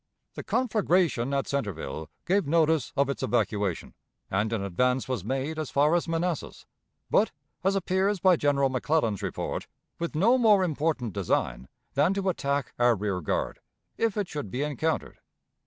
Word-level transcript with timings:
The 0.33 0.41
conflagration 0.43 1.31
at 1.31 1.45
Centreville 1.47 2.09
gave 2.25 2.47
notice 2.47 2.91
of 2.97 3.07
its 3.07 3.21
evacuation, 3.21 3.93
and 4.31 4.51
an 4.51 4.63
advance 4.63 5.07
was 5.07 5.23
made 5.23 5.59
as 5.59 5.69
far 5.69 5.93
as 5.93 6.07
Manassas, 6.07 6.65
but, 7.11 7.29
as 7.63 7.75
appears 7.75 8.19
by 8.19 8.35
General 8.35 8.69
McClellan's 8.69 9.21
report, 9.21 9.67
with 9.99 10.15
no 10.15 10.39
more 10.39 10.63
important 10.63 11.13
design 11.13 11.67
than 11.93 12.15
to 12.15 12.29
attack 12.29 12.73
our 12.79 12.95
rear 12.95 13.21
guard, 13.21 13.59
if 13.95 14.17
it 14.17 14.27
should 14.27 14.49
be 14.49 14.63
encountered. 14.63 15.19